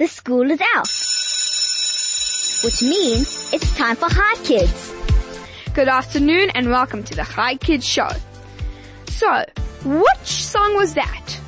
[0.00, 0.88] the school is out.
[2.64, 4.94] Which means it's time for Hi Kids.
[5.74, 8.08] Good afternoon and welcome to the Hi Kids Show.
[9.08, 9.44] So,
[9.84, 11.38] which song was that?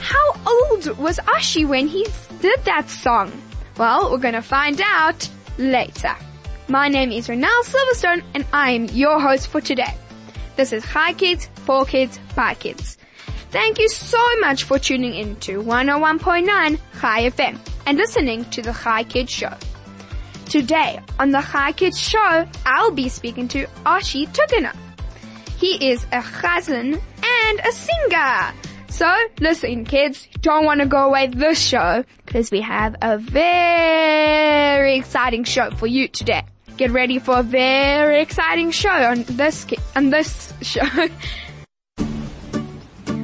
[0.00, 2.04] How old was Oshy when he
[2.40, 3.30] did that song?
[3.78, 6.16] Well, we're gonna find out later.
[6.66, 9.94] My name is Renelle Silverstone and I am your host for today.
[10.56, 12.98] This is Hi Kids, for Kids, by Kids.
[13.52, 18.72] Thank you so much for tuning in to 101.9 Hi FM and listening to the
[18.72, 19.52] Hi Kids Show.
[20.46, 24.76] Today on the Hi Kids Show, I'll be speaking to Oshy Tugendhaft.
[25.58, 28.52] He is a chazan and a singer.
[28.88, 29.08] So
[29.40, 35.44] listen kids, don't want to go away this show because we have a very exciting
[35.44, 36.42] show for you today.
[36.76, 41.08] Get ready for a very exciting show on this on this show.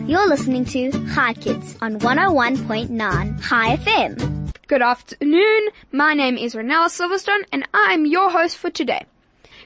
[0.06, 4.45] You're listening to Hi Kids on 101.9 Hi FM.
[4.68, 5.68] Good afternoon.
[5.92, 9.06] My name is Renella Silverstone and I'm your host for today.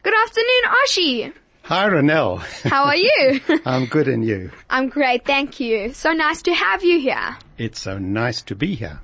[0.02, 1.32] Good afternoon, Oshy.
[1.62, 2.40] Hi, Renelle.
[2.68, 3.40] How are you?
[3.64, 4.50] I'm good and you?
[4.68, 5.94] I'm great, thank you.
[5.94, 7.38] So nice to have you here.
[7.56, 9.00] It's so nice to be here.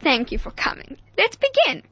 [0.00, 0.96] Thank you for coming.
[1.16, 1.84] Let's begin.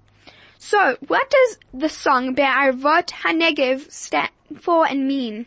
[0.58, 5.46] So, what does the song Be'arvot HaNegev stand for and mean?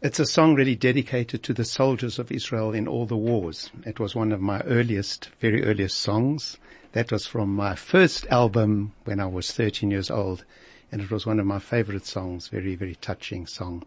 [0.00, 3.70] It's a song really dedicated to the soldiers of Israel in all the wars.
[3.84, 6.56] It was one of my earliest, very earliest songs.
[6.92, 10.44] That was from my first album when I was 13 years old.
[10.90, 13.82] And it was one of my favorite songs, very, very touching song.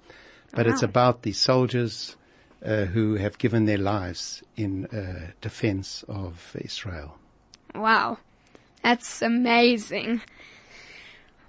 [0.55, 2.15] But it's about the soldiers
[2.65, 7.17] uh, who have given their lives in uh, defense of Israel.
[7.75, 8.17] Wow.
[8.81, 10.21] That's amazing.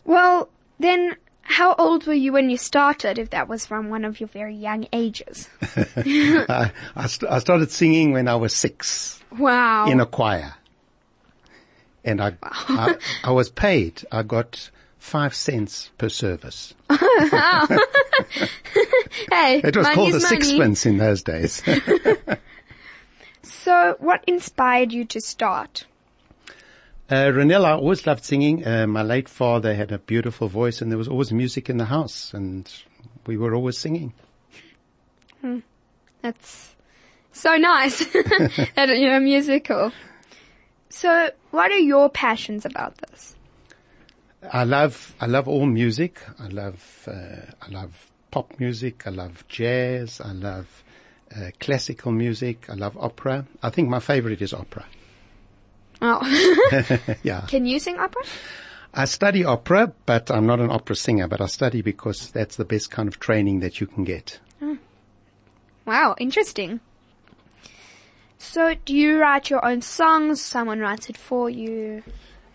[0.05, 4.21] Well, then, how old were you when you started, if that was from one of
[4.21, 5.49] your very young ages?
[5.63, 9.23] I, I, st- I started singing when I was six.
[9.39, 9.87] Wow.
[9.87, 10.55] in a choir.
[12.07, 14.03] And I, I, I was paid.
[14.11, 16.73] I got five cents per service.
[16.89, 16.99] hey,
[19.65, 20.21] It was called money.
[20.21, 21.63] sixpence in those days.
[23.43, 25.87] So, what inspired you to start?
[27.11, 28.65] uh, Renelle, I always loved singing.
[28.67, 31.85] Uh, my late father had a beautiful voice and there was always music in the
[31.87, 32.73] house and
[33.27, 34.13] we were always singing.
[36.23, 36.75] That's
[37.33, 37.99] so nice
[38.77, 39.91] that you're musical.
[40.89, 43.35] So, what are your passions about this?
[44.53, 46.21] I love, I love all music.
[46.39, 49.07] I love, uh, I love pop music.
[49.07, 50.21] I love jazz.
[50.21, 50.85] I love
[51.35, 52.71] uh, classical music.
[52.71, 53.47] I love opera.
[53.63, 54.87] I think my favorite is opera.
[56.01, 56.21] Oh,
[57.23, 57.43] Yeah.
[57.49, 58.23] can you sing opera?
[58.95, 62.65] I study opera, but I'm not an opera singer, but I study because that's the
[62.65, 64.41] best kind of training that you can get.
[65.87, 66.81] Wow, interesting.
[68.39, 70.41] So, do you write your own songs?
[70.41, 72.03] Someone writes it for you?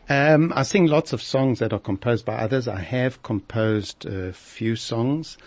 [0.09, 2.67] Um, I sing lots of songs that are composed by others.
[2.67, 5.37] I have composed a few songs.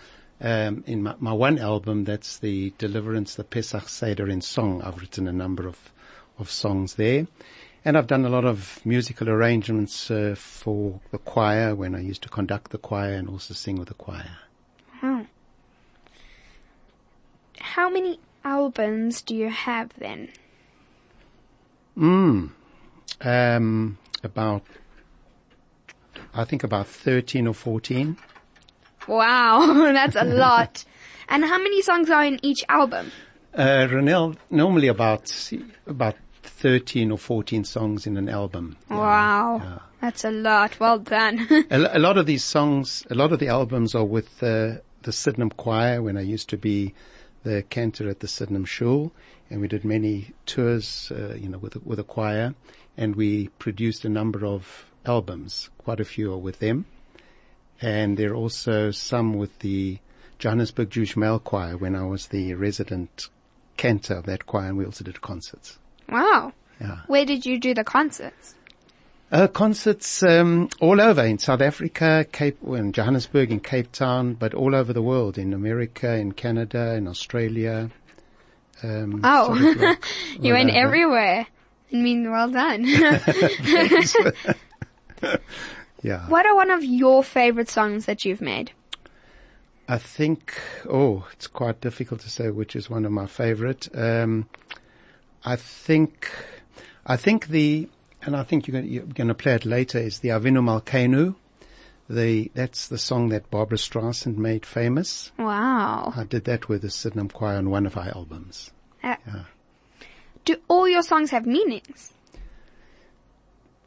[0.41, 4.81] Um, in my, my one album, that's the Deliverance, the Pesach Seder in song.
[4.81, 5.91] I've written a number of,
[6.37, 7.27] of songs there.
[7.85, 12.23] And I've done a lot of musical arrangements uh, for the choir when I used
[12.23, 14.37] to conduct the choir and also sing with the choir.
[17.59, 20.29] How many albums do you have then?
[21.97, 24.61] Um, about,
[26.33, 28.17] I think about 13 or 14.
[29.07, 30.85] Wow, that's a lot.
[31.27, 33.11] And how many songs are in each album?
[33.53, 35.31] Uh, Renelle, normally about,
[35.87, 38.77] about 13 or 14 songs in an album.
[38.89, 40.79] Wow, that's a lot.
[40.79, 41.47] Well done.
[41.71, 45.11] A, a lot of these songs, a lot of the albums are with uh, the
[45.11, 46.93] Sydenham Choir when I used to be
[47.45, 49.13] the cantor at the Sydenham Shul
[49.49, 52.55] and we did many tours, uh, you know, with, with a choir
[52.97, 55.69] and we produced a number of albums.
[55.77, 56.85] Quite a few are with them.
[57.81, 59.99] And there are also some with the
[60.39, 63.29] Johannesburg Jewish Male Choir when I was the resident
[63.77, 65.77] cantor of that choir and we also did concerts.
[66.09, 66.51] wow.
[66.81, 67.01] Yeah.
[67.07, 68.55] Where did you do the concerts?
[69.31, 74.53] Uh, concerts um, all over in South Africa, Cape, in Johannesburg, in Cape Town, but
[74.53, 77.89] all over the world, in America, in Canada, in Australia.
[78.83, 80.05] Um, Oh, sort of like
[80.39, 80.79] you went over.
[80.79, 81.47] everywhere.
[81.91, 82.85] I mean, well done.
[86.01, 88.71] Yeah, what are one of your favorite songs that you've made?
[89.87, 90.53] I think.
[90.87, 93.87] Oh, it's quite difficult to say which is one of my favorite.
[93.95, 94.47] Um,
[95.43, 96.29] I think,
[97.07, 97.89] I think the,
[98.25, 99.99] and I think you're going, you're going to play it later.
[99.99, 101.35] Is the Avinu Malkeinu.
[102.09, 105.31] The that's the song that Barbra Streisand made famous.
[105.39, 106.13] Wow.
[106.15, 108.71] I did that with the Sydenham Choir on one of our albums.
[109.03, 109.15] Uh,
[110.45, 112.13] Do all your songs have meanings?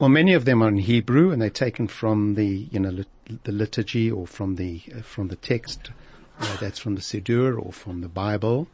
[0.01, 3.45] Well, many of them are in Hebrew, and they're taken from the you know lit-
[3.45, 5.91] the liturgy or from the uh, from the text.
[6.41, 8.69] Uh, that's from the Siddur or from the Bible.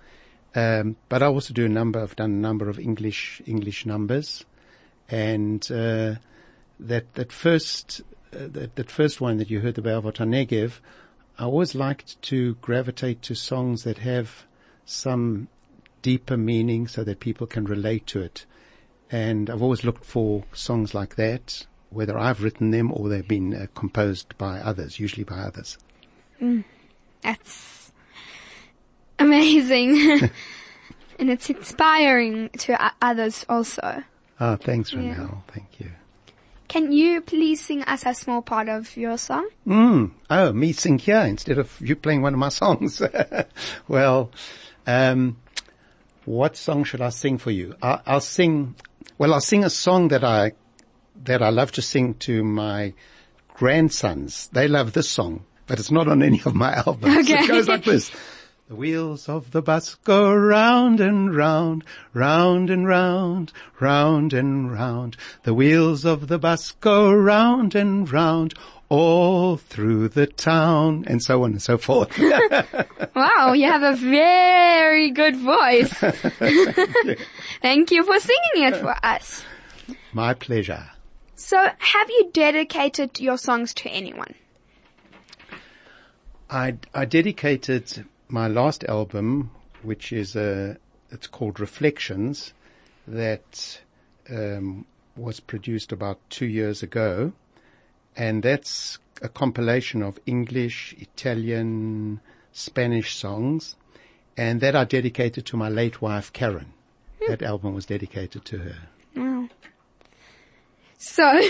[0.54, 2.00] Um, but I also do a number.
[2.00, 4.44] I've done a number of English English numbers,
[5.08, 6.14] and uh,
[6.80, 8.02] that that first
[8.32, 10.80] uh, that, that first one that you heard, the Be'avot Negev,
[11.38, 14.46] I always liked to gravitate to songs that have
[14.84, 15.48] some
[16.02, 18.46] deeper meaning, so that people can relate to it.
[19.10, 23.54] And I've always looked for songs like that, whether I've written them or they've been
[23.54, 25.78] uh, composed by others, usually by others.
[27.22, 27.92] That's
[29.18, 30.30] amazing.
[31.18, 34.02] and it's inspiring to others also.
[34.40, 35.42] Ah, thanks, Renelle.
[35.48, 35.90] Thank you.
[36.66, 39.48] Can you please sing us a small part of your song?
[39.66, 40.10] Mm.
[40.30, 43.00] Oh, me sing here instead of you playing one of my songs.
[43.86, 44.30] well,
[44.86, 45.36] um,
[46.24, 47.76] what song should I sing for you?
[47.82, 48.74] I, I'll sing.
[49.18, 50.52] Well, I'll sing a song that I
[51.24, 52.94] that I love to sing to my
[53.54, 54.48] grandsons.
[54.52, 57.30] They love this song, but it's not on any of my albums.
[57.30, 57.44] Okay.
[57.44, 58.10] It goes like this.
[58.66, 61.84] The wheels of the bus go round and round,
[62.14, 65.18] round and round, round and round.
[65.42, 68.54] The wheels of the bus go round and round,
[68.88, 72.18] all through the town, and so on and so forth.
[73.14, 75.92] Wow, you have a very good voice.
[77.62, 79.44] Thank you for singing it for us.
[80.12, 80.90] My pleasure.
[81.36, 84.34] So, have you dedicated your songs to anyone?
[86.50, 89.50] I, I dedicated my last album,
[89.82, 90.76] which is a,
[91.10, 92.52] it's called Reflections,
[93.06, 93.80] that
[94.30, 94.86] um,
[95.16, 97.32] was produced about two years ago,
[98.16, 102.20] and that's a compilation of English, Italian,
[102.52, 103.76] Spanish songs,
[104.36, 106.72] and that I dedicated to my late wife Karen.
[107.28, 108.76] That album was dedicated to her.
[111.06, 111.40] So,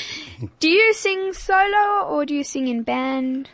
[0.60, 3.50] do you sing solo or do you sing in band?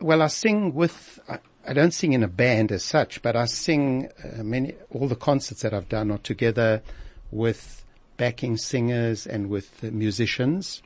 [0.00, 1.20] Well, I sing with.
[1.66, 4.74] I, don't sing in a band as such, but I sing uh, many.
[4.90, 6.82] All the concerts that I've done are together
[7.30, 7.84] with
[8.16, 10.82] backing singers and with musicians,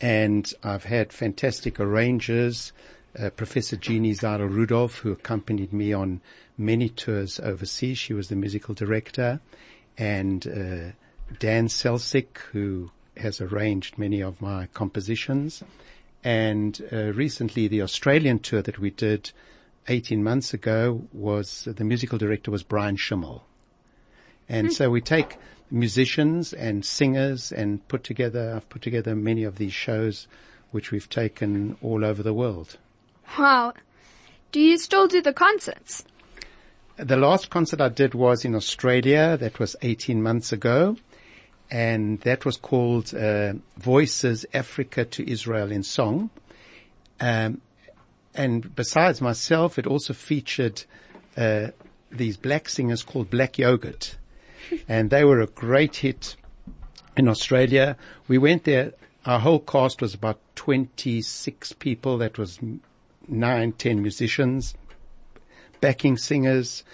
[0.00, 2.72] and I've had fantastic arrangers.
[3.18, 6.20] Uh, Professor Jeannie Zaidel-Rudolph, who accompanied me on
[6.56, 7.98] many tours overseas.
[7.98, 9.40] She was the musical director,
[9.98, 15.62] and uh, Dan Selsick, who has arranged many of my compositions.
[16.22, 19.32] And uh, recently, the Australian tour that we did
[19.88, 23.44] 18 months ago was the musical director was Brian Schimmel.
[24.48, 25.38] And so we take
[25.70, 28.54] musicians and singers and put together.
[28.56, 30.26] I've put together many of these shows,
[30.72, 32.76] which we've taken all over the world.
[33.38, 33.74] Wow.
[34.52, 36.04] Do you still do the concerts?
[36.96, 39.36] The last concert I did was in Australia.
[39.36, 40.96] That was 18 months ago.
[41.70, 46.30] And that was called uh, Voices Africa to Israel in Song.
[47.20, 47.60] Um,
[48.34, 50.82] and besides myself, it also featured
[51.36, 51.68] uh,
[52.10, 54.16] these black singers called Black Yogurt.
[54.88, 56.36] and they were a great hit
[57.16, 57.96] in Australia.
[58.28, 58.92] We went there.
[59.26, 62.18] Our whole cast was about 26 people.
[62.18, 62.58] That was
[63.28, 64.74] nine, ten musicians,
[65.80, 66.84] backing singers,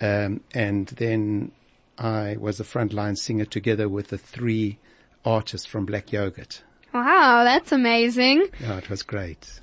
[0.00, 1.52] um, and then
[1.98, 4.78] I was a frontline singer together with the three
[5.24, 6.62] artists from Black Yogurt.
[6.92, 8.48] Wow, that's amazing.
[8.60, 9.60] Yeah, it was great.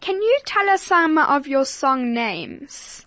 [0.00, 3.06] Can you tell us some of your song names?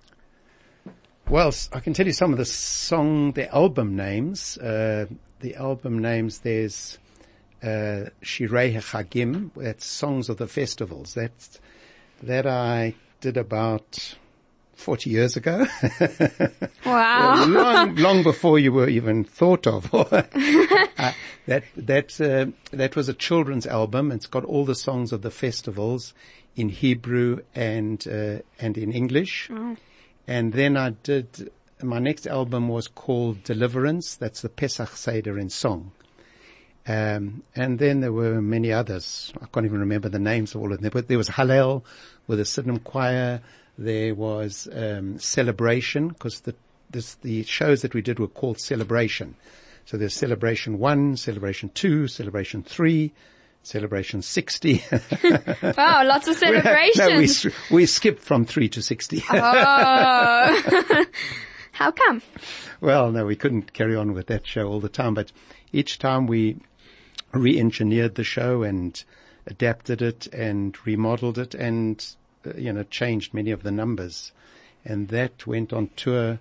[1.28, 4.58] Well, I can tell you some of the song, the album names.
[4.58, 5.08] Uh,
[5.40, 6.98] the album names, there's
[7.64, 11.16] uh, Shirei HaChagim, that's songs of the festivals.
[11.16, 11.60] That's,
[12.24, 14.16] that I did about
[14.76, 15.66] 40 years ago.
[16.86, 17.46] Wow.
[17.48, 19.92] long, long before you were even thought of.
[19.94, 20.22] uh,
[21.48, 24.12] that that uh, that was a children's album.
[24.12, 26.14] It's got all the songs of the festivals
[26.56, 29.50] in Hebrew and uh, and in English.
[30.28, 31.50] And then I did
[31.82, 34.16] my next album was called Deliverance.
[34.16, 35.92] That's the Pesach Seder in song.
[36.88, 39.34] Um, and then there were many others.
[39.42, 40.92] I can't even remember the names of all of them.
[40.94, 41.84] But there was Hallel
[42.28, 43.42] with the Sydenham Choir.
[43.78, 46.56] There was um, Celebration because the
[46.90, 49.36] this, the shows that we did were called Celebration.
[49.86, 53.12] So there's Celebration One, Celebration Two, Celebration Three,
[53.64, 54.84] Celebration Sixty.
[55.78, 57.46] Wow, lots of celebrations.
[57.46, 59.24] no, we we skipped from three to sixty.
[59.30, 61.06] oh.
[61.72, 62.22] How come?
[62.80, 65.34] Well, no, we couldn't carry on with that show all the time, but
[65.74, 66.56] each time we
[67.34, 69.04] re-engineered the show and
[69.46, 72.16] adapted it and remodeled it and,
[72.58, 74.32] you know, changed many of the numbers.
[74.84, 76.40] And that went on tour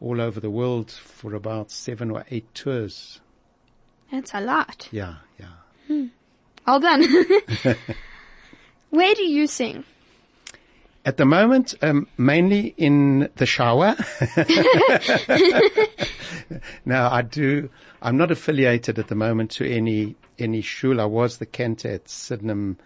[0.00, 3.20] all over the world for about seven or eight tours.
[4.12, 4.88] That's a lot.
[4.92, 6.06] Yeah, yeah.
[6.66, 7.02] All done.
[8.90, 9.84] Where do you sing?
[11.04, 13.94] At the moment, um, mainly in the shower.
[16.84, 17.70] now I do,
[18.02, 21.00] I'm not affiliated at the moment to any, any shul.
[21.00, 22.78] I was the cantor at Sydenham,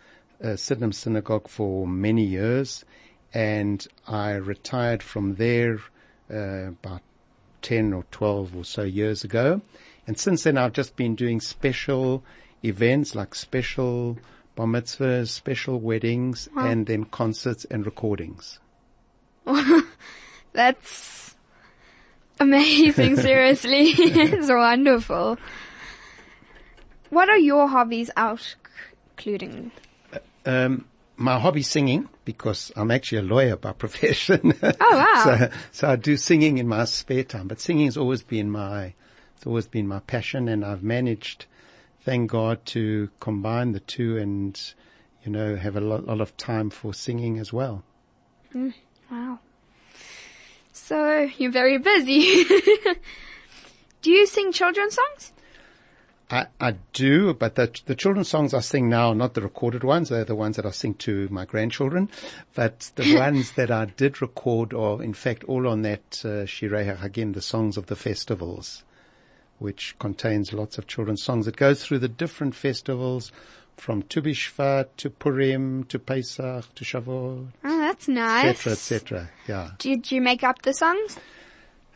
[0.42, 2.84] uh, Sydenham Synagogue for many years
[3.32, 5.78] and I retired from there,
[6.32, 7.02] uh, about
[7.62, 9.60] 10 or 12 or so years ago.
[10.06, 12.24] And since then I've just been doing special
[12.64, 14.18] events like special
[14.56, 18.58] bar mitzvahs, special weddings, and then concerts and recordings.
[20.52, 21.36] That's
[22.40, 23.90] amazing, seriously.
[23.90, 25.38] it's wonderful.
[27.10, 28.56] What are your hobbies out,
[29.12, 29.70] including?
[30.46, 34.54] Um, my hobby singing because I'm actually a lawyer by profession.
[34.62, 35.22] Oh wow.
[35.24, 38.94] so, so I do singing in my spare time, but singing has always been my,
[39.36, 41.44] it's always been my passion and I've managed,
[42.02, 44.58] thank God, to combine the two and,
[45.22, 47.84] you know, have a lot, lot of time for singing as well.
[49.10, 49.40] Wow.
[50.72, 52.44] So, you're very busy.
[54.02, 55.32] do you sing children's songs?
[56.30, 59.82] I, I do, but the, the children's songs I sing now are not the recorded
[59.82, 60.08] ones.
[60.10, 62.08] They're the ones that I sing to my grandchildren.
[62.54, 67.34] But the ones that I did record are, in fact, all on that uh, HaChagim,
[67.34, 68.84] the songs of the festivals,
[69.58, 71.48] which contains lots of children's songs.
[71.48, 73.32] It goes through the different festivals
[73.76, 78.66] from Tu B'Shvat to Purim to Pesach to Shavuot, Oh, that's nice.
[78.66, 79.30] etc., etc.
[79.48, 79.70] Yeah.
[79.78, 81.16] Did you make up the songs?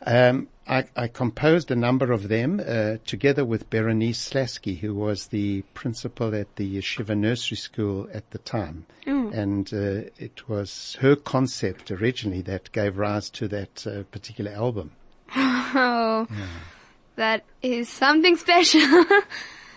[0.06, 5.28] Um, I, I composed a number of them uh, together with Berenice Slasky, who was
[5.28, 11.16] the principal at the Yeshiva Nursery School at the time, and uh, it was her
[11.16, 14.92] concept originally that gave rise to that uh, particular album.
[15.76, 16.28] Oh,
[17.16, 19.04] that is something special.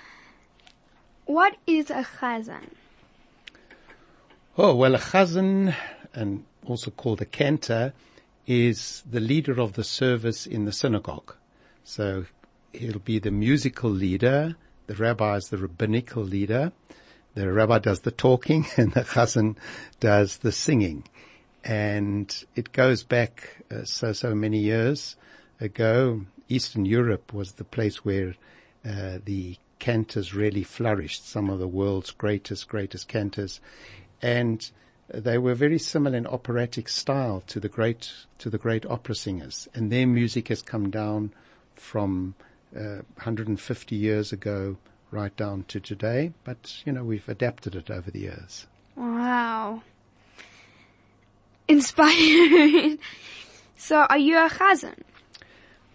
[1.25, 2.69] what is a chazan?
[4.59, 5.73] Oh well, a chazan,
[6.13, 7.93] and also called a cantor,
[8.47, 11.35] is the leader of the service in the synagogue.
[11.83, 12.25] So
[12.71, 14.55] he'll be the musical leader.
[14.87, 16.71] The rabbi is the rabbinical leader.
[17.35, 19.57] The rabbi does the talking and the chazan
[19.99, 21.03] does the singing.
[21.63, 25.17] And it goes back uh, so, so many years
[25.59, 26.21] ago.
[26.47, 28.35] Eastern Europe was the place where
[28.85, 33.59] uh, the cantors really flourished, some of the world's greatest, greatest cantors.
[34.21, 34.69] And
[35.09, 39.67] they were very similar in operatic style to the great, to the great opera singers.
[39.73, 41.31] And their music has come down
[41.75, 42.35] from
[42.75, 44.77] uh, 150 years ago
[45.11, 46.33] right down to today.
[46.43, 48.67] But, you know, we've adapted it over the years.
[48.95, 49.81] Wow.
[51.67, 52.99] Inspiring.
[53.77, 54.95] so are you a chazan?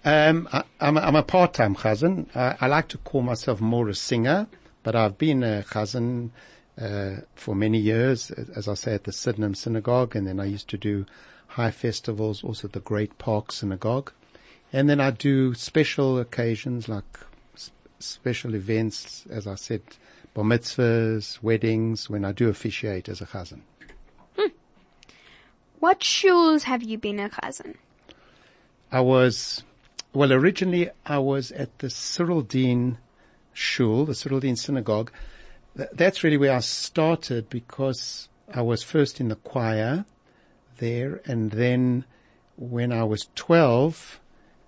[0.04, 2.35] Um, I, I'm, a, I'm a part-time chazan.
[2.35, 4.47] I, I like to call myself more a singer,
[4.83, 6.31] but I've been a chazan
[6.81, 10.69] uh, for many years, as I say, at the Sydenham Synagogue, and then I used
[10.69, 11.07] to do
[11.49, 14.12] high festivals, also at the Great Park Synagogue,
[14.73, 17.19] and then I do special occasions like
[17.99, 19.83] special events, as I said,
[20.35, 23.61] bar mitzvahs, weddings, when I do officiate as a chazan.
[25.83, 27.75] What shuls have you been a chazan?
[28.93, 29.64] I was,
[30.12, 32.99] well, originally I was at the Cyrildene
[33.52, 35.11] Shul, the Cyrildene Synagogue.
[35.76, 40.05] Th- That's really where I started because I was first in the choir
[40.79, 42.05] there and then
[42.57, 44.21] when I was 12,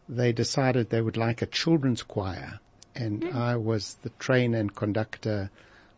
[0.08, 2.60] they decided they would like a children's choir
[2.94, 3.36] and hmm.
[3.36, 5.50] I was the trainer and conductor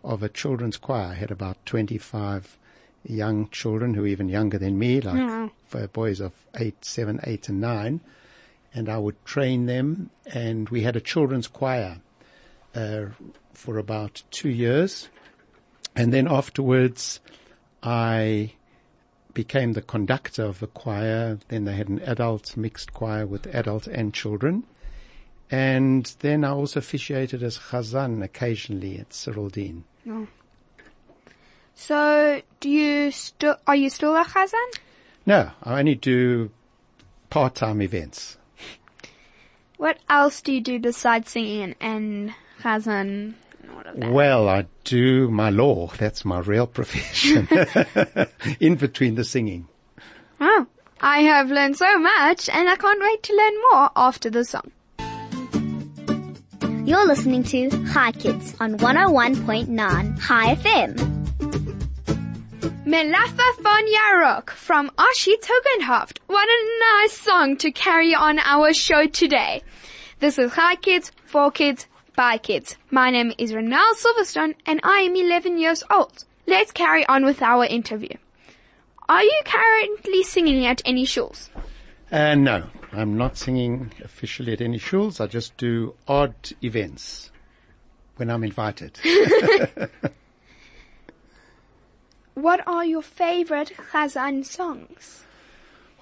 [0.02, 1.08] of a children's choir.
[1.08, 2.58] I had about 25
[3.04, 5.46] young children who were even younger than me, like hmm.
[5.66, 8.00] for boys of eight, seven, eight and nine.
[8.74, 11.98] And I would train them and we had a children's choir,
[12.76, 13.06] uh,
[13.54, 15.08] for about two years.
[15.96, 17.20] And then afterwards
[17.82, 18.52] I
[19.32, 21.38] became the conductor of the choir.
[21.48, 24.64] Then they had an adult mixed choir with adult and children.
[25.50, 29.82] And then I also officiated as chazan occasionally at Cyrildene.
[31.74, 34.74] So do you still, are you still a chazan?
[35.24, 36.50] No, I only do
[37.30, 38.38] part-time events.
[39.76, 43.34] What else do you do besides singing and chazan and
[43.70, 44.12] all of that?
[44.12, 45.88] Well, I do my law.
[45.98, 47.48] That's my real profession.
[48.60, 49.68] In between the singing.
[50.40, 50.66] Oh,
[51.00, 54.70] I have learned so much and I can't wait to learn more after the song.
[56.86, 61.16] You're listening to Hi Kids on 101.9 Hi FM.
[62.86, 66.18] Melafa von Yarok from Oshy Tugendhaft.
[66.28, 69.64] What a nice song to carry on our show today.
[70.20, 72.76] This is Hi Kids, for Kids, Bye kids.
[72.90, 76.24] My name is Renelle Silverstone and I am 11 years old.
[76.46, 78.16] Let's carry on with our interview.
[79.08, 81.50] Are you currently singing at any schools?
[82.10, 85.20] Uh, no, I'm not singing officially at any shuls.
[85.20, 87.30] I just do odd events
[88.16, 88.98] when I'm invited.
[92.36, 95.24] What are your favorite Chazan songs?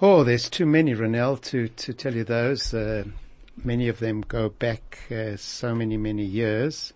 [0.01, 2.73] oh, there's too many, Renelle, to, to tell you those.
[2.73, 3.05] Uh,
[3.63, 6.93] many of them go back uh, so many, many years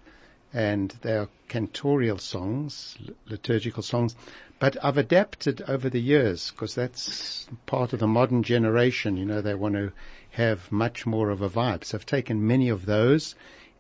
[0.54, 2.98] and they are cantorial songs,
[3.28, 4.16] liturgical songs.
[4.60, 9.16] But I've adapted over the years because that's part of the modern generation.
[9.16, 9.92] You know, they want to
[10.32, 11.84] have much more of a vibe.
[11.86, 13.36] So I've taken many of those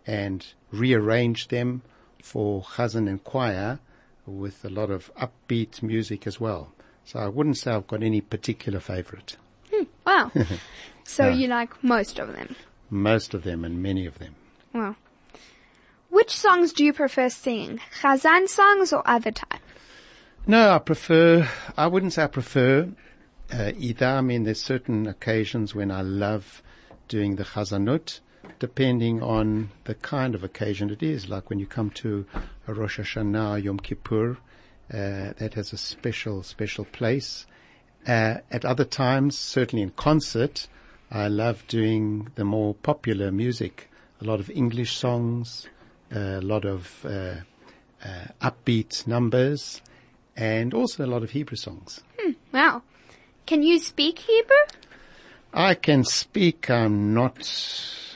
[0.07, 1.81] and rearranged them
[2.21, 3.79] for chazan and choir
[4.25, 6.71] with a lot of upbeat music as well.
[7.03, 9.37] So I wouldn't say I've got any particular favorite.
[10.05, 10.31] Wow.
[11.03, 11.33] so Yeah.
[11.35, 12.55] you like most of them.
[12.89, 14.35] Most of them and many of them.
[14.73, 14.95] Wow.
[16.09, 17.79] Which songs do you prefer singing?
[18.01, 19.61] Chazan songs or other type?
[20.47, 22.89] No, I prefer, I wouldn't say I prefer
[23.53, 24.07] uh, either.
[24.07, 26.63] I mean, there's certain occasions when I love
[27.07, 28.19] doing the chazanut,
[28.57, 31.29] depending on the kind of occasion it is.
[31.29, 32.25] Like when you come to
[32.67, 34.37] a Rosh Hashanah, Yom Kippur,
[34.91, 37.45] uh, that has a special, special place.
[38.07, 40.67] Uh, at other times, certainly in concert,
[41.11, 43.89] I love doing the more popular music.
[44.21, 45.67] A lot of English songs,
[46.11, 47.35] a lot of uh,
[48.03, 49.81] uh, upbeat numbers,
[50.35, 52.01] and also a lot of Hebrew songs.
[52.51, 52.83] Wow.
[53.45, 54.65] Can you speak Hebrew?
[55.53, 56.69] I can speak.
[56.69, 57.37] I'm not.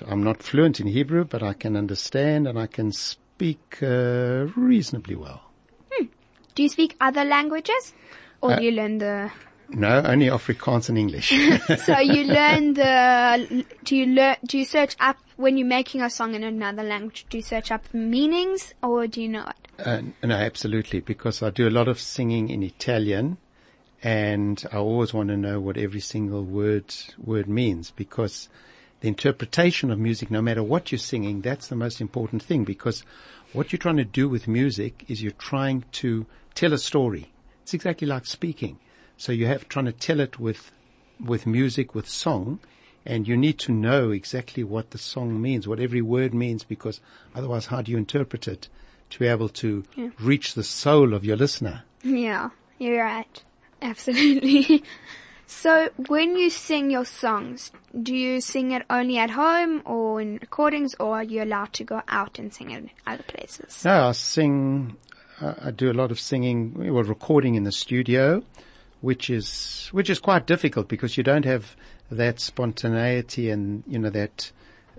[0.06, 5.16] I'm not fluent in Hebrew, but I can understand and I can speak uh, reasonably
[5.16, 5.42] well.
[6.56, 7.94] Do you speak other languages?
[8.42, 9.32] Or Uh, do you learn the,
[9.74, 11.30] No, only Afrikaans and English.
[11.86, 16.10] so you learn the, do you learn, do you search up, when you're making a
[16.10, 19.86] song in another language, do you search up the meanings or do you know it?
[19.86, 23.38] Uh, no, absolutely, because I do a lot of singing in Italian,
[24.04, 28.50] and I always want to know what every single word word means, because
[29.00, 32.64] the interpretation of music, no matter what you're singing, that's the most important thing.
[32.64, 33.04] Because
[33.52, 37.32] what you're trying to do with music is you're trying to tell a story.
[37.64, 38.80] It's exactly like speaking.
[39.18, 40.72] So you have trying to tell it with
[41.24, 42.60] with music, with song,
[43.06, 47.00] and you need to know exactly what the song means, what every word means, because
[47.36, 48.68] otherwise how do you interpret it
[49.10, 49.84] to be able to
[50.20, 51.84] reach the soul of your listener?
[52.04, 52.50] Yeah,
[52.80, 53.44] you're right.
[53.82, 54.84] Absolutely.
[55.48, 57.72] so when you sing your songs,
[58.02, 61.84] do you sing it only at home or in recordings or are you allowed to
[61.84, 63.84] go out and sing it in other places?
[63.86, 64.96] No, I sing,
[65.42, 68.44] uh, I do a lot of singing, well, recording in the studio,
[69.04, 71.76] which is, which is quite difficult because you don't have
[72.10, 74.50] that spontaneity and, you know, that,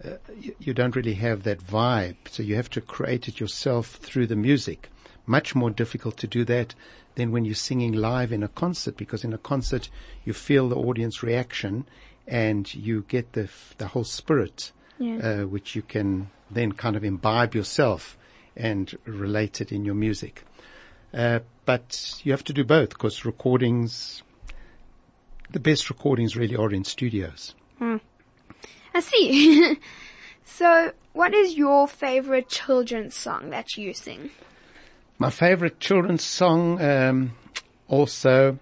[0.05, 2.17] uh, you, you don't really have that vibe.
[2.29, 4.91] So you have to create it yourself through the music.
[5.25, 6.75] Much more difficult to do that
[7.15, 9.89] than when you're singing live in a concert because in a concert
[10.27, 11.87] you feel the audience reaction
[12.29, 15.17] and you get the, the whole spirit, Yeah.
[15.17, 18.19] uh, which you can then kind of imbibe yourself
[18.55, 20.45] and relate it in your music.
[21.15, 24.23] Uh, but you have to do both because recordings,
[25.51, 27.55] the best recordings really are in studios.
[27.81, 29.79] I see.
[30.45, 34.31] so what is your favorite children's song that you sing?
[35.19, 37.37] My favorite children's song, um,
[37.89, 38.59] also,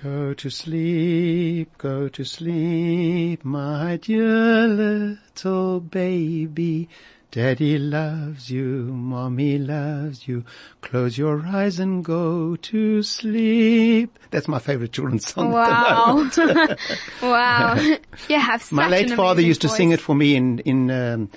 [0.00, 6.88] Go to sleep, go to sleep, my dear little baby.
[7.30, 10.44] Daddy loves you, mommy loves you.
[10.80, 14.18] Close your eyes and go to sleep.
[14.30, 15.54] That's my favorite children's song.
[15.54, 16.80] at the moment.
[17.22, 17.74] Wow.
[17.74, 17.96] wow.
[18.30, 21.30] You have such My late father used to sing it for me in in um,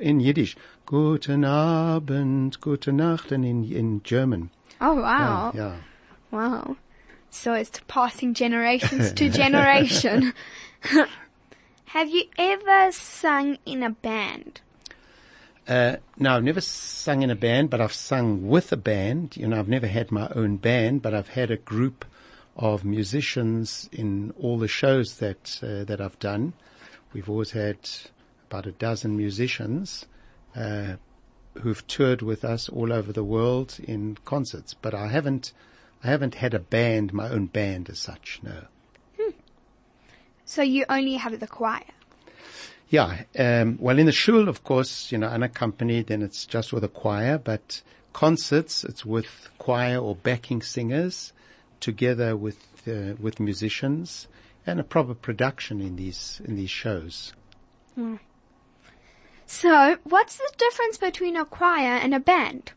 [0.00, 0.56] in Yiddish.
[0.84, 4.50] Guten Abend, gute Nacht, and in in German.
[4.80, 5.52] Oh wow.
[5.54, 5.76] Yeah.
[6.32, 6.76] Wow.
[7.30, 10.32] So it's passing generations to generation.
[11.84, 14.60] have you ever sung in a band?
[15.68, 19.36] Uh, no, I've never sung in a band, but I've sung with a band.
[19.36, 22.04] You know, I've never had my own band, but I've had a group
[22.56, 26.52] of musicians in all the shows that uh, that I've done.
[27.12, 27.78] We've always had
[28.48, 30.06] about a dozen musicians
[30.54, 30.96] uh,
[31.54, 35.52] who've toured with us all over the world in concerts, but I haven't
[36.04, 38.40] I haven't had a band, my own band as such.
[38.42, 38.66] No.
[40.48, 41.82] So you only have the choir.
[42.88, 46.84] Yeah, um, well, in the shul, of course, you know, unaccompanied, then it's just with
[46.84, 47.36] a choir.
[47.36, 51.32] But concerts, it's with choir or backing singers,
[51.80, 54.28] together with uh, with musicians,
[54.66, 57.32] and a proper production in these in these shows.
[59.46, 62.72] So, what's the difference between a choir and a band?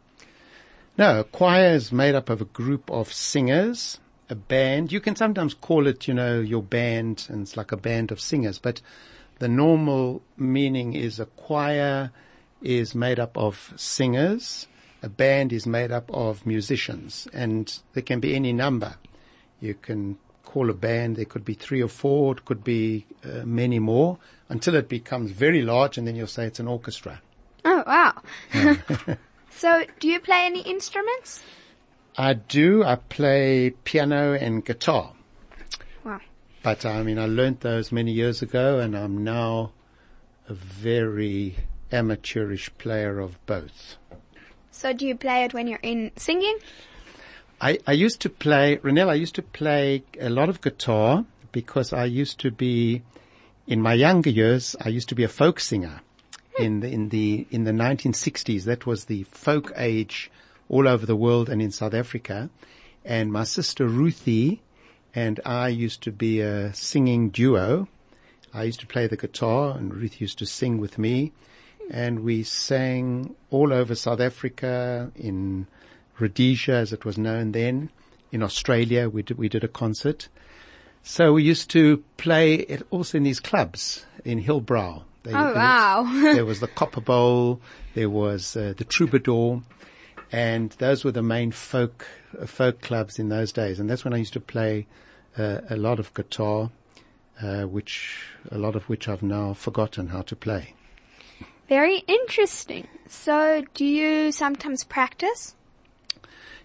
[0.98, 4.00] No, a choir is made up of a group of singers.
[4.30, 7.78] A band, you can sometimes call it, you know, your band, and it's like a
[7.78, 8.82] band of singers, but
[9.40, 12.12] the normal meaning is a choir
[12.62, 14.68] is made up of singers.
[15.02, 18.96] A band is made up of musicians and there can be any number.
[19.62, 23.46] You can call a band, there could be three or four, it could be uh,
[23.46, 24.18] many more
[24.50, 27.22] until it becomes very large and then you'll say it's an orchestra.
[27.64, 28.22] Oh, wow.
[29.52, 31.42] so, do you play any instruments?
[32.18, 32.84] I do.
[32.84, 35.14] I play piano and guitar.
[36.62, 39.72] But I mean, I learned those many years ago and I'm now
[40.48, 41.56] a very
[41.92, 43.96] amateurish player of both.
[44.72, 46.58] So, do you play it when you're in singing?
[47.62, 51.92] I, I used to play, Renelle, I used to play a lot of guitar because
[51.92, 53.04] I used to be,
[53.68, 56.02] in my younger years, I used to be a folk singer
[56.56, 56.64] hmm.
[56.64, 58.64] in the, in the, in the 1960s.
[58.64, 60.32] That was the folk age
[60.70, 62.50] all over the world and in South Africa.
[63.04, 64.62] And my sister Ruthie
[65.16, 67.88] and I used to be a singing duo.
[68.54, 71.32] I used to play the guitar and Ruth used to sing with me
[71.92, 75.68] and we sang all over South Africa in
[76.20, 77.90] Rhodesia as it was known then.
[78.32, 80.28] In Australia we did, we did a concert.
[81.04, 85.04] So we used to play it also in these clubs in Hillbrow.
[85.24, 86.22] They- Oh, there was- wow.
[86.34, 87.62] there was the Copper Bowl,
[87.94, 89.62] there was uh, the Troubadour,
[90.32, 92.08] and those were the main folk
[92.40, 93.80] uh, folk clubs in those days.
[93.80, 94.88] And that's when I used to play
[95.38, 96.72] uh, a lot of guitar,
[97.42, 100.74] uh, which a lot of which I've now forgotten how to play.
[101.68, 102.88] Very interesting.
[103.08, 105.56] So, do you sometimes practice?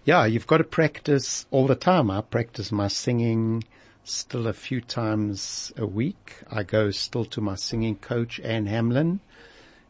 [0.03, 2.11] Yeah, you've got to practice all the time.
[2.11, 3.63] I practice my singing
[4.03, 6.35] still a few times a week.
[6.51, 9.19] I go still to my singing coach, Anne Hamlin,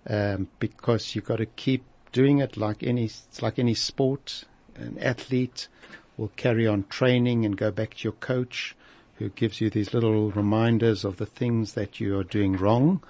[0.08, 1.84] um, because you've got to keep
[2.16, 4.46] doing it like any, it's like any sport.
[4.76, 5.68] An athlete
[6.16, 8.74] will carry on training and go back to your coach
[9.16, 13.04] who gives you these little reminders of the things that you are doing wrong.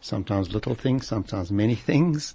[0.00, 2.34] Sometimes little things, sometimes many things.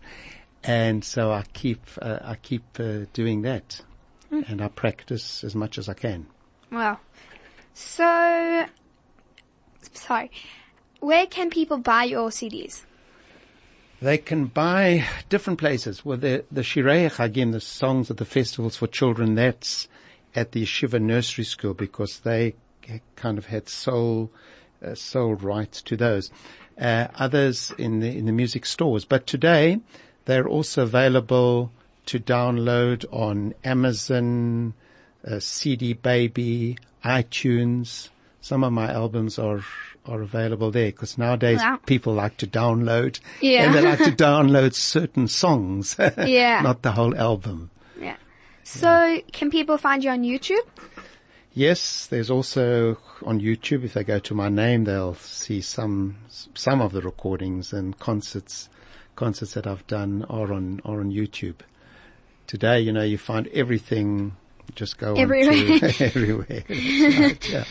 [0.63, 3.81] And so I keep, uh, I keep uh, doing that
[4.31, 6.27] and I practice as much as I can.
[6.71, 6.99] Wow.
[7.73, 8.65] So,
[9.91, 10.31] sorry.
[11.01, 12.85] Where can people buy your CDs?
[14.03, 16.03] They can buy different places.
[16.03, 19.87] Well, the, the Shirei Chagim, the songs of the festivals for children, that's
[20.35, 22.55] at the Yeshiva Nursery School because they
[23.15, 24.29] kind of had sole,
[24.85, 26.31] uh, sole rights to those.
[26.77, 29.05] Uh, others in the, in the music stores.
[29.05, 29.79] But today,
[30.25, 31.71] they're also available
[32.07, 34.73] to download on Amazon,
[35.25, 38.09] uh, CD Baby, iTunes.
[38.43, 39.61] Some of my albums are
[40.05, 41.79] are available there because nowadays Wow.
[41.85, 43.63] people like to download Yeah.
[43.63, 46.59] and they like to download certain songs, Yeah.
[46.61, 47.69] not the whole album.
[47.97, 48.17] Yeah.
[48.65, 50.67] So, can people find you on YouTube?
[51.53, 53.85] Yes, there's also on YouTube.
[53.85, 56.17] If they go to my name, they'll see some
[56.53, 58.67] some of the recordings and concerts
[59.15, 61.59] concerts that I've done are on are on YouTube.
[62.47, 64.35] Today, you know, you find everything.
[64.75, 65.79] Just go on Everywhere.
[65.79, 66.63] to everywhere.
[66.67, 67.63] Right, yeah.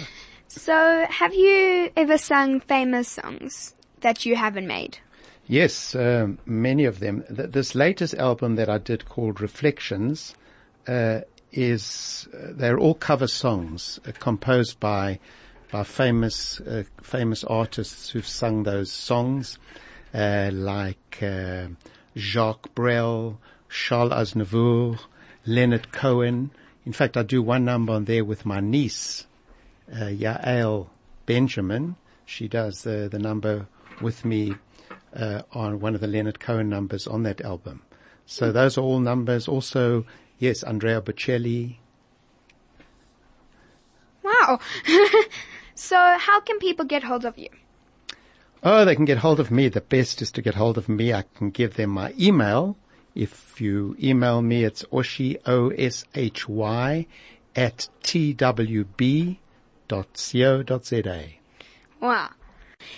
[0.54, 4.98] So, have you ever sung famous songs that you haven't made?
[5.46, 7.24] Yes, um, many of them.
[7.34, 10.34] Th- this latest album that I did called Reflections
[10.86, 15.20] uh, is uh, they're all cover songs uh, composed by
[15.72, 19.58] by famous uh, famous artists who've sung those songs,
[20.12, 21.68] uh, like uh,
[22.14, 23.38] Jacques Brel,
[23.70, 24.98] Charles Aznavour,
[25.46, 26.50] Leonard Cohen.
[26.84, 29.26] In fact, I do one number on there with my niece,
[29.92, 30.88] uh, Yael
[31.26, 31.96] Benjamin.
[32.24, 33.66] She does the the number
[34.00, 34.54] with me
[35.14, 37.82] uh, on one of the Leonard Cohen numbers on that album.
[38.26, 39.48] So those are all numbers.
[39.48, 40.06] Also,
[40.38, 41.76] yes, Andrea Bocelli.
[44.22, 44.60] Wow.
[45.74, 47.48] so, how can people get hold of you?
[48.62, 49.68] Oh, they can get hold of me.
[49.68, 51.12] The best is to get hold of me.
[51.12, 52.76] I can give them my email.
[53.14, 57.06] If you email me, it's oshi, O-S-H-Y,
[57.54, 57.88] at
[62.00, 62.30] Wow.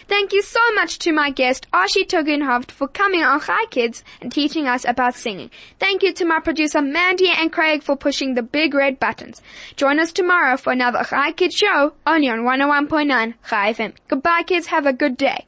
[0.08, 4.32] Thank you so much to my guest, Oshy Tugendhaft, for coming on Hi Kids and
[4.32, 5.50] teaching us about singing.
[5.78, 9.42] Thank you to my producer Mandy and Craig for pushing the big red buttons.
[9.76, 13.94] Join us tomorrow for another Hi Kids show, only on 101.9 Hi FM.
[14.08, 15.46] Goodbye kids, have a good day.